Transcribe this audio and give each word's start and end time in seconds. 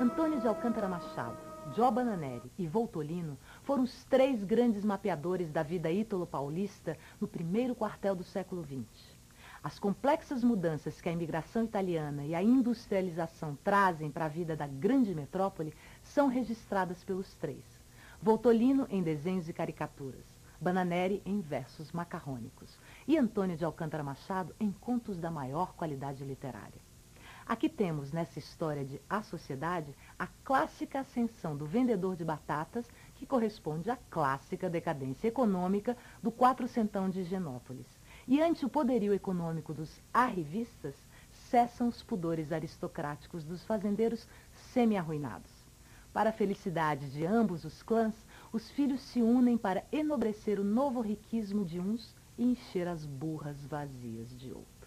Antônio 0.00 0.40
de 0.40 0.46
Alcântara 0.46 0.88
Machado, 0.88 1.36
Jó 1.74 1.90
Bananeri 1.90 2.52
e 2.56 2.68
Voltolino 2.68 3.36
foram 3.64 3.82
os 3.82 4.04
três 4.04 4.44
grandes 4.44 4.84
mapeadores 4.84 5.50
da 5.50 5.64
vida 5.64 5.90
ítalo-paulista 5.90 6.96
no 7.20 7.26
primeiro 7.26 7.74
quartel 7.74 8.14
do 8.14 8.22
século 8.22 8.62
XX. 8.62 9.16
As 9.60 9.76
complexas 9.76 10.44
mudanças 10.44 11.00
que 11.00 11.08
a 11.08 11.12
imigração 11.12 11.64
italiana 11.64 12.24
e 12.24 12.32
a 12.32 12.40
industrialização 12.40 13.58
trazem 13.64 14.08
para 14.08 14.26
a 14.26 14.28
vida 14.28 14.54
da 14.54 14.68
grande 14.68 15.12
metrópole 15.12 15.74
são 16.00 16.28
registradas 16.28 17.02
pelos 17.02 17.34
três. 17.34 17.64
Voltolino 18.22 18.86
em 18.90 19.02
desenhos 19.02 19.48
e 19.48 19.52
caricaturas, 19.52 20.24
Bananeri 20.60 21.20
em 21.26 21.40
versos 21.40 21.90
macarrônicos 21.90 22.78
e 23.04 23.18
Antônio 23.18 23.56
de 23.56 23.64
Alcântara 23.64 24.04
Machado 24.04 24.54
em 24.60 24.70
contos 24.70 25.18
da 25.18 25.28
maior 25.28 25.74
qualidade 25.74 26.24
literária. 26.24 26.87
Aqui 27.48 27.66
temos, 27.66 28.12
nessa 28.12 28.38
história 28.38 28.84
de 28.84 29.00
A 29.08 29.22
Sociedade, 29.22 29.94
a 30.18 30.26
clássica 30.44 31.00
ascensão 31.00 31.56
do 31.56 31.64
vendedor 31.64 32.14
de 32.14 32.22
batatas, 32.22 32.84
que 33.14 33.24
corresponde 33.24 33.90
à 33.90 33.96
clássica 33.96 34.68
decadência 34.68 35.28
econômica 35.28 35.96
do 36.22 36.30
quatrocentão 36.30 37.08
de 37.08 37.20
Higienópolis. 37.20 37.86
E 38.28 38.42
ante 38.42 38.66
o 38.66 38.68
poderio 38.68 39.14
econômico 39.14 39.72
dos 39.72 39.98
arrivistas, 40.12 40.94
cessam 41.48 41.88
os 41.88 42.02
pudores 42.02 42.52
aristocráticos 42.52 43.44
dos 43.44 43.64
fazendeiros 43.64 44.28
semi-arruinados. 44.74 45.50
Para 46.12 46.28
a 46.28 46.34
felicidade 46.34 47.10
de 47.10 47.24
ambos 47.24 47.64
os 47.64 47.82
clãs, 47.82 48.14
os 48.52 48.70
filhos 48.72 49.00
se 49.00 49.22
unem 49.22 49.56
para 49.56 49.86
enobrecer 49.90 50.60
o 50.60 50.64
novo 50.64 51.00
riquismo 51.00 51.64
de 51.64 51.80
uns 51.80 52.14
e 52.36 52.44
encher 52.44 52.86
as 52.86 53.06
burras 53.06 53.56
vazias 53.64 54.38
de 54.38 54.52
outros. 54.52 54.77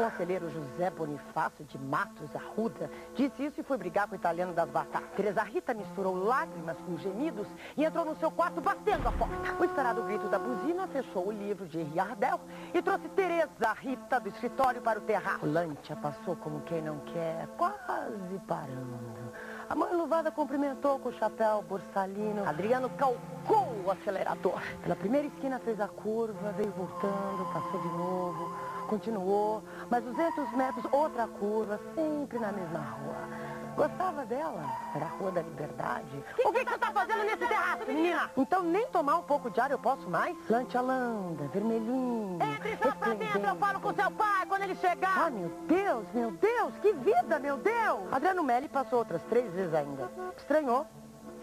Conselheiro 0.00 0.48
José 0.48 0.88
Bonifácio 0.88 1.62
de 1.66 1.76
Matos 1.76 2.34
Arruda 2.34 2.90
disse 3.14 3.44
isso 3.44 3.60
e 3.60 3.62
foi 3.62 3.76
brigar 3.76 4.08
com 4.08 4.14
o 4.14 4.16
italiano 4.16 4.54
das 4.54 4.70
batatas. 4.70 5.10
Teresa 5.14 5.42
Rita 5.42 5.74
misturou 5.74 6.24
lágrimas 6.24 6.78
com 6.86 6.96
gemidos 6.96 7.46
e 7.76 7.84
entrou 7.84 8.06
no 8.06 8.16
seu 8.16 8.30
quarto 8.30 8.62
batendo 8.62 9.06
a 9.06 9.12
porta. 9.12 9.36
O 9.60 9.64
esperado 9.64 10.02
grito 10.04 10.26
da 10.28 10.38
buzina 10.38 10.88
fechou 10.88 11.28
o 11.28 11.30
livro 11.30 11.66
de 11.66 11.82
Riardel 11.82 12.40
e 12.72 12.80
trouxe 12.80 13.10
Teresa 13.10 13.74
Rita 13.78 14.18
do 14.18 14.30
escritório 14.30 14.80
para 14.80 14.98
o 14.98 15.02
terraço. 15.02 15.44
Lântia 15.44 15.94
passou 15.96 16.34
como 16.36 16.62
quem 16.62 16.80
não 16.80 17.00
quer, 17.00 17.46
quase 17.58 18.38
parando. 18.48 19.20
A 19.68 19.74
mãe 19.74 19.94
luvada 19.94 20.30
cumprimentou 20.30 20.98
com 20.98 21.10
o 21.10 21.12
chapéu 21.12 21.62
borsalino. 21.68 22.48
Adriano 22.48 22.88
calcou 22.90 23.68
o 23.84 23.90
acelerador. 23.90 24.60
Pela 24.82 24.96
primeira 24.96 25.28
esquina 25.28 25.60
fez 25.60 25.78
a 25.78 25.86
curva, 25.86 26.52
veio 26.52 26.72
voltando, 26.72 27.52
passou 27.52 27.80
de 27.80 27.88
novo, 27.88 28.52
continuou. 28.82 29.62
Mais 29.90 30.04
200 30.04 30.52
metros, 30.52 30.84
outra 30.92 31.26
curva, 31.26 31.80
sempre 31.94 32.38
na 32.38 32.52
mesma 32.52 32.78
rua. 32.78 33.50
Gostava 33.76 34.26
dela. 34.26 34.64
Era 34.94 35.06
a 35.06 35.08
Rua 35.08 35.30
da 35.30 35.42
Liberdade. 35.42 36.24
Que 36.36 36.46
o 36.46 36.52
que, 36.52 36.64
que 36.64 36.70
você 36.70 36.78
tá 36.78 36.92
fazendo 36.92 37.22
nesse 37.22 37.46
terraço, 37.46 37.86
menina? 37.86 38.30
Então 38.36 38.62
nem 38.62 38.86
tomar 38.88 39.16
um 39.16 39.22
pouco 39.22 39.50
de 39.50 39.60
ar 39.60 39.70
eu 39.70 39.78
posso 39.78 40.08
mais? 40.10 40.36
Lantialanda, 40.50 41.44
vermelhinho. 41.48 42.38
Entre 42.42 42.76
só 42.76 42.94
pra 42.94 43.14
dentro, 43.14 43.40
eu 43.40 43.56
falo 43.56 43.80
com 43.80 43.94
seu 43.94 44.10
pai 44.10 44.44
quando 44.46 44.62
ele 44.62 44.74
chegar. 44.74 45.26
Ah, 45.26 45.30
meu 45.30 45.48
Deus, 45.66 46.04
meu 46.12 46.30
Deus, 46.32 46.74
que 46.82 46.92
vida, 46.92 47.38
meu 47.38 47.56
Deus! 47.56 48.12
Adriano 48.12 48.42
Melli 48.42 48.68
passou 48.68 48.98
outras 48.98 49.22
três 49.30 49.50
vezes 49.52 49.72
ainda. 49.72 50.10
Estranhou, 50.36 50.86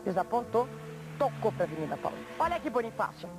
desapontou, 0.03 0.67
tocou 1.17 1.51
pra 1.51 1.63
Avenida 1.63 1.97
Paulista. 1.97 2.33
Olha 2.39 2.59
que 2.59 2.69
Bonifácio. 2.69 3.29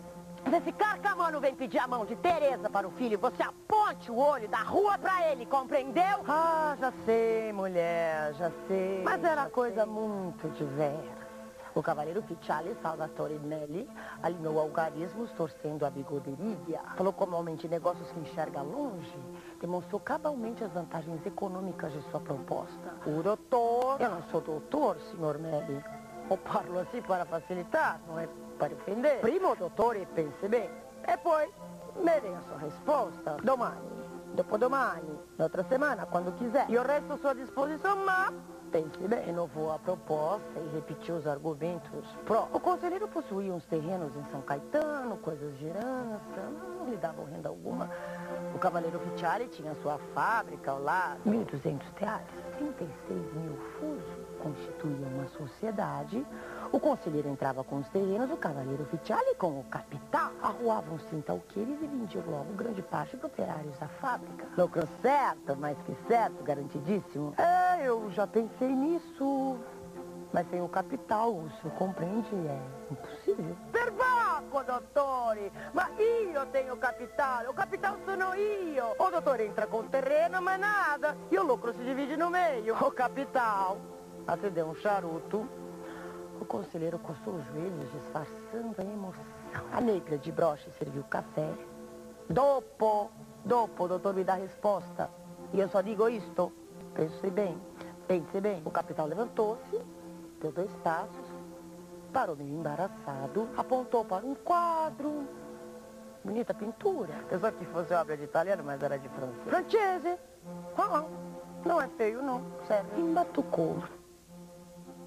Se 0.45 0.57
esse 0.57 0.73
carcamano 0.73 1.41
vem 1.41 1.55
pedir 1.55 1.79
a 1.79 1.87
mão 1.87 2.05
de 2.05 2.17
Tereza 2.17 2.71
para 2.71 2.87
o 2.87 2.91
filho, 2.93 3.19
você 3.19 3.43
aponte 3.43 4.11
o 4.11 4.17
olho 4.17 4.49
da 4.49 4.59
rua 4.59 4.97
pra 4.99 5.31
ele, 5.31 5.45
compreendeu? 5.47 6.25
Ah, 6.27 6.77
já 6.79 6.93
sei, 7.05 7.53
mulher, 7.53 8.35
já 8.35 8.51
sei. 8.67 9.03
Mas 9.03 9.23
era 9.23 9.47
coisa 9.51 9.85
muito 9.85 10.49
diversa. 10.51 11.19
O 11.75 11.83
cavaleiro 11.83 12.23
Ficciale 12.23 12.77
Salvatore 12.83 13.39
Melli 13.39 13.89
alinhou 14.23 14.59
algarismos 14.59 15.31
torcendo 15.33 15.87
a 15.87 15.91
bigoderia. 15.91 16.81
Falou 16.97 17.13
como 17.13 17.37
homem 17.37 17.55
de 17.55 17.69
negócios 17.69 18.11
que 18.11 18.19
enxerga 18.19 18.63
longe. 18.63 19.17
Demonstrou 19.61 20.01
cabalmente 20.01 20.65
as 20.65 20.73
vantagens 20.73 21.25
econômicas 21.25 21.93
de 21.93 22.03
sua 22.11 22.19
proposta. 22.19 22.95
O 23.07 23.23
doutor... 23.23 24.01
Eu 24.01 24.11
não 24.11 24.23
sou 24.25 24.41
doutor, 24.41 24.99
senhor 25.13 25.39
Melli. 25.39 25.85
Eu 26.31 26.37
parlo 26.37 26.79
assim 26.81 27.01
para 27.01 27.25
facilitar, 27.25 28.01
não 28.07 28.19
é 28.19 28.29
para 28.59 28.75
ofender. 28.75 29.21
Primo, 29.21 29.57
dottore, 29.57 30.07
pense 30.15 30.49
bem. 30.49 30.71
E 31.07 31.17
poi, 31.17 31.51
me 31.97 32.11
a 32.11 32.41
sua 32.43 32.59
resposta. 32.59 33.37
Domani, 33.43 33.81
dopodomani, 34.35 35.19
na 35.39 35.45
outra 35.45 35.65
semana, 35.65 36.05
quando 36.07 36.33
quiser. 36.37 36.67
E 36.69 36.77
o 36.77 36.83
resto 36.83 37.15
à 37.15 37.17
sua 37.19 37.35
disposição, 37.35 37.97
mas... 38.05 38.35
Pense 38.71 38.99
bem, 39.09 39.25
renovou 39.25 39.73
a 39.73 39.79
proposta 39.79 40.61
e 40.61 40.75
repetiu 40.75 41.17
os 41.17 41.27
argumentos 41.27 42.05
pró. 42.27 42.47
O 42.53 42.61
conselheiro 42.61 43.09
possuía 43.09 43.51
uns 43.51 43.65
terrenos 43.65 44.15
em 44.15 44.23
São 44.31 44.43
Caetano, 44.43 45.17
coisas 45.17 45.57
de 45.57 45.69
herança, 45.69 46.43
não 46.79 46.91
lhe 46.91 46.99
davam 46.99 47.25
renda 47.25 47.49
alguma. 47.49 47.89
O 48.55 48.59
cavaleiro 48.59 49.01
Ficciari 49.01 49.49
tinha 49.49 49.75
sua 49.77 49.97
fábrica 50.15 50.73
ao 50.73 50.83
lado. 50.83 51.19
1.200 51.27 51.81
reais, 51.97 52.27
36 52.59 53.33
mil 53.35 53.57
fusos 54.59 54.69
constituíam 54.79 55.09
uma 55.11 55.29
sociedade. 55.29 56.27
O 56.73 56.79
conselheiro 56.79 57.29
entrava 57.29 57.65
com 57.65 57.77
os 57.77 57.89
terrenos, 57.89 58.31
o 58.31 58.37
cavaleiro 58.37 58.85
Ficciali 58.87 59.35
com 59.37 59.61
o 59.61 59.65
capital. 59.65 60.33
Arruavam-se 60.43 61.15
então 61.15 61.37
alqueires 61.37 61.81
e 61.81 61.87
vendiam 61.87 62.25
logo 62.27 62.53
grande 62.55 62.83
parte 62.83 63.17
dos 63.17 63.25
operários 63.25 63.77
da 63.79 63.89
fábrica. 63.89 64.47
Lucro 64.57 64.87
certo, 65.01 65.57
mais 65.57 65.79
que 65.83 65.97
certo, 66.07 66.43
garantidíssimo. 66.43 67.35
É, 67.39 67.87
eu 67.87 68.11
já 68.11 68.27
pensei 68.27 68.69
nisso. 68.69 69.57
Mas 70.31 70.47
sem 70.51 70.61
o 70.61 70.69
capital, 70.69 71.33
o 71.33 71.51
senhor 71.63 71.75
compreende, 71.79 72.29
é 72.35 72.61
impossível. 72.91 73.57
Perbacco, 73.73 74.63
dottore! 74.63 75.51
Ma 75.73 75.89
io 75.99 76.45
tenho 76.53 76.77
capital, 76.77 77.49
o 77.49 77.55
capital 77.55 77.97
sono 78.05 78.35
io. 78.35 78.95
O 78.99 79.11
dottore 79.11 79.47
entra 79.47 79.67
com 79.67 79.79
o 79.79 79.85
terreno, 79.85 80.43
mas 80.43 80.61
nada. 80.61 81.17
E 81.31 81.39
o 81.39 81.43
lucro 81.43 81.73
se 81.73 81.83
divide 81.83 82.15
no 82.19 82.29
meio. 82.29 82.77
O 82.77 82.91
capital 82.91 83.79
acendeu 84.29 84.67
um 84.67 84.75
charuto. 84.75 85.49
O 86.41 86.45
conselheiro 86.45 86.99
coçou 86.99 87.35
os 87.35 87.47
joelhos, 87.47 87.91
disfarçando 87.91 88.77
a 88.79 88.85
emoção. 88.85 89.25
A 89.73 89.81
negra 89.81 90.19
de 90.19 90.31
broche 90.31 90.71
serviu 90.79 91.03
café. 91.05 91.51
Dopo, 92.29 93.11
dopo, 93.45 93.85
o 93.85 93.89
doutor 93.89 94.15
me 94.15 94.23
dá 94.23 94.35
a 94.35 94.37
resposta. 94.37 95.11
E 95.53 95.59
eu 95.59 95.69
só 95.69 95.81
digo 95.81 96.09
isto. 96.09 96.53
Pense 96.95 97.31
bem, 97.31 97.61
pense 98.07 98.41
bem. 98.41 98.63
O 98.65 98.71
capitão 98.71 99.07
levantou-se, 99.07 99.81
deu 100.41 100.53
dois 100.53 100.71
passos, 100.85 101.27
parou 102.13 102.37
meio 102.37 102.59
embaraçado, 102.59 103.49
apontou 103.57 104.05
para 104.05 104.25
um 104.25 104.35
quadro. 104.35 105.27
Bonita 106.23 106.53
pintura. 106.53 107.15
Pensou 107.29 107.51
que 107.53 107.65
fosse 107.67 107.95
obra 107.95 108.17
de 108.17 108.25
italiano, 108.25 108.63
mas 108.65 108.83
era 108.83 108.99
de 108.99 109.09
francês. 109.09 109.43
Francese. 109.45 110.19
Ah, 110.77 111.05
não 111.65 111.81
é 111.81 111.89
feio, 111.89 112.23
não. 112.23 112.43
Sério. 112.67 112.91
Embatucou. 112.97 113.83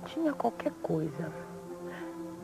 Tinha 0.06 0.34
qualquer 0.34 0.72
coisa. 0.82 1.32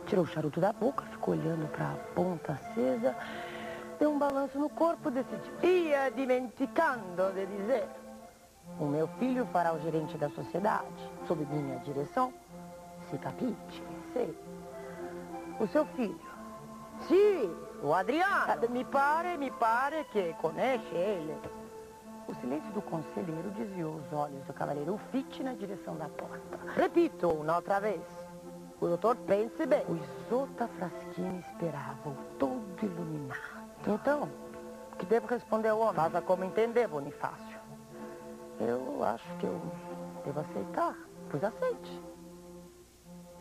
Tirou 0.05 0.23
o 0.23 0.27
charuto 0.27 0.59
da 0.59 0.71
boca, 0.71 1.03
ficou 1.05 1.33
olhando 1.33 1.67
para 1.69 1.91
a 1.91 1.95
ponta 2.15 2.53
acesa, 2.53 3.15
deu 3.99 4.09
um 4.11 4.17
balanço 4.17 4.57
no 4.57 4.69
corpo 4.69 5.09
e 5.09 5.11
decidiu. 5.11 5.53
Ia 5.63 6.09
dimenticando 6.09 7.31
de 7.33 7.45
dizer. 7.45 7.87
O 8.79 8.85
meu 8.85 9.07
filho 9.19 9.45
fará 9.47 9.73
o 9.73 9.79
gerente 9.79 10.17
da 10.17 10.29
sociedade, 10.29 10.85
sob 11.27 11.45
minha 11.45 11.79
direção. 11.79 12.33
Se 13.09 13.17
capite, 13.17 13.83
sei. 14.13 14.37
O 15.59 15.67
seu 15.67 15.85
filho. 15.87 16.19
Sim, 17.07 17.55
o 17.81 17.93
Adriano. 17.93 18.69
Me 18.69 18.83
pare, 18.85 19.37
me 19.37 19.51
pare 19.51 20.03
que 20.05 20.33
conhece 20.33 20.93
ele. 20.93 21.35
Silêncio 22.41 22.71
do 22.71 22.81
conselheiro 22.81 23.49
desviou 23.51 23.95
os 23.95 24.13
olhos 24.13 24.43
do 24.45 24.53
cavaleiro 24.53 24.99
Fitt 25.11 25.43
na 25.43 25.53
direção 25.53 25.95
da 25.95 26.07
porta. 26.09 26.59
Repito, 26.75 27.29
uma 27.29 27.55
outra 27.55 27.79
vez. 27.79 28.01
O 28.79 28.87
doutor 28.87 29.15
pense 29.15 29.65
bem. 29.65 29.83
O 29.87 29.95
Isota 29.95 30.67
Fraschini 30.67 31.39
esperava, 31.39 32.15
todo 32.37 32.63
iluminado. 32.83 33.39
Então, 33.87 34.29
que 34.99 35.05
devo 35.05 35.27
responder 35.27 35.69
ao 35.69 35.79
homem? 35.79 35.95
Faça 35.95 36.21
como 36.21 36.43
entender, 36.43 36.87
Bonifácio. 36.87 37.57
Eu 38.59 39.03
acho 39.03 39.37
que 39.37 39.45
eu 39.45 39.59
devo 40.25 40.39
aceitar. 40.39 40.95
Pois 41.29 41.43
aceite. 41.43 42.01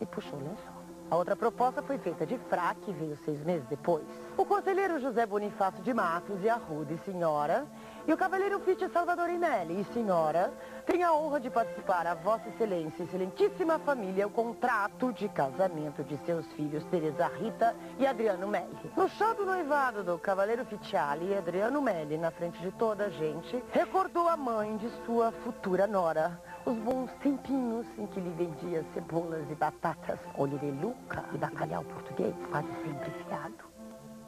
E 0.01 0.05
puxou 0.05 0.39
o 0.39 0.43
lençol. 0.43 0.77
A 1.09 1.15
outra 1.15 1.35
proposta 1.37 1.81
foi 1.81 1.97
feita 1.97 2.25
de 2.25 2.37
fraque 2.37 2.91
e 2.91 2.93
veio 2.93 3.15
seis 3.23 3.41
meses 3.43 3.65
depois. 3.69 4.05
O 4.35 4.45
conselheiro 4.45 4.99
José 4.99 5.25
Bonifácio 5.25 5.81
de 5.81 5.93
Matos 5.93 6.43
e 6.43 6.49
Arruda 6.49 6.93
e 6.93 6.97
senhora 6.97 7.65
E 8.07 8.13
o 8.13 8.15
cavaleiro 8.15 8.57
Fitte 8.61 8.87
Salvadorinelli, 8.87 9.81
e 9.81 9.93
senhora, 9.93 10.53
tem 10.85 11.03
a 11.03 11.11
honra 11.11 11.41
de 11.41 11.49
participar 11.49 12.07
a 12.07 12.13
Vossa 12.13 12.47
Excelência 12.47 13.03
e 13.03 13.05
Excelentíssima 13.05 13.77
Família 13.79 14.25
o 14.25 14.29
contrato 14.29 15.11
de 15.11 15.27
casamento 15.27 16.05
de 16.05 16.15
seus 16.25 16.45
filhos 16.53 16.85
Teresa 16.85 17.27
Rita 17.27 17.75
e 17.99 18.07
Adriano 18.07 18.47
Melli. 18.47 18.93
No 18.95 19.09
chá 19.09 19.33
do 19.33 19.45
noivado 19.45 20.05
do 20.05 20.17
cavaleiro 20.17 20.63
Ficciali, 20.63 21.35
Adriano 21.35 21.81
Melli, 21.81 22.17
na 22.17 22.31
frente 22.31 22.57
de 22.61 22.71
toda 22.71 23.07
a 23.07 23.09
gente, 23.09 23.61
recordou 23.73 24.29
a 24.29 24.37
mãe 24.37 24.77
de 24.77 24.89
sua 25.05 25.33
futura 25.43 25.85
nora, 25.85 26.41
os 26.65 26.77
bons 26.77 27.11
tempinhos 27.21 27.85
em 27.97 28.07
que 28.07 28.21
lhe 28.21 28.29
vendia 28.29 28.85
cebolas 28.93 29.43
e 29.51 29.55
batatas, 29.55 30.17
olho 30.37 30.57
de 30.59 30.71
luca 30.71 31.25
e 31.33 31.37
bacalhau 31.37 31.83
português, 31.83 32.33
quase 32.51 32.69
sempre 32.85 33.11
fiado 33.25 33.65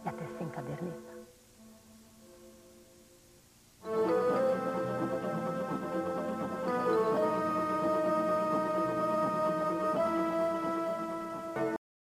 e 0.03 0.09
até 0.09 0.25
sem 0.37 0.49
caderneta. 0.49 1.08